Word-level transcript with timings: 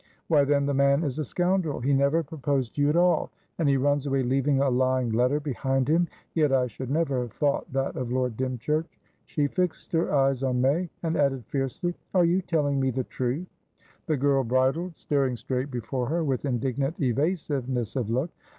"Why, 0.29 0.45
then, 0.45 0.65
the 0.65 0.73
man 0.73 1.03
is 1.03 1.19
a 1.19 1.23
scoundrel! 1.23 1.79
He 1.79 1.93
never 1.93 2.23
proposed 2.23 2.73
to 2.73 2.81
you 2.81 2.89
at 2.89 2.95
all, 2.95 3.29
and 3.59 3.69
he 3.69 3.77
runs 3.77 4.07
away 4.07 4.23
leaving 4.23 4.59
a 4.59 4.67
lying 4.71 5.11
letter 5.11 5.39
behind 5.39 5.87
him. 5.87 6.07
Yet 6.33 6.51
I 6.51 6.65
should 6.65 6.89
never 6.89 7.19
have 7.21 7.33
thought 7.33 7.71
that 7.71 7.95
of 7.95 8.11
Lord 8.11 8.35
Dymchurch." 8.35 8.99
She 9.27 9.45
fixed 9.45 9.91
her 9.91 10.11
eyes 10.11 10.41
on 10.41 10.59
May, 10.59 10.89
and 11.03 11.15
added 11.15 11.45
fiercely: 11.45 11.93
"Are 12.15 12.25
you 12.25 12.41
telling 12.41 12.79
me 12.79 12.89
the 12.89 13.03
truth?" 13.03 13.45
The 14.07 14.17
girl 14.17 14.43
bridled, 14.43 14.97
staring 14.97 15.35
straight 15.35 15.69
before 15.69 16.07
her 16.07 16.23
with 16.23 16.45
indignant 16.45 16.99
evasiveness 16.99 17.95
of 17.95 18.09
look. 18.09 18.31